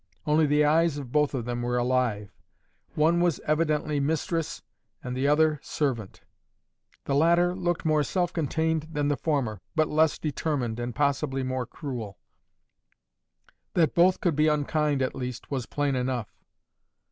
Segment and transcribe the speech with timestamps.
[0.25, 2.31] Only the eyes of both of them were alive.
[2.95, 4.63] One was evidently mistress,
[5.03, 6.21] and the other servant.
[7.05, 11.67] The latter looked more self contained than the former, but less determined and possibly more
[11.67, 12.17] cruel.
[13.75, 16.35] That both could be unkind at least, was plain enough.